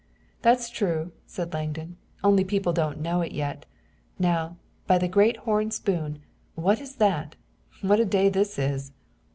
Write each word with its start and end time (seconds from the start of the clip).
"That's 0.41 0.71
true," 0.71 1.11
said 1.27 1.53
Langdon, 1.53 1.95
"only 2.23 2.43
people 2.43 2.73
don't 2.73 2.99
know 3.01 3.21
it 3.21 3.31
yet. 3.33 3.67
Now, 4.17 4.57
by 4.87 4.97
the 4.97 5.07
great 5.07 5.37
horn 5.37 5.69
spoon, 5.69 6.23
what 6.55 6.81
is 6.81 6.95
that? 6.95 7.35
What 7.81 7.99
a 7.99 8.05
day 8.05 8.27
this 8.27 8.57
is!" 8.57 8.93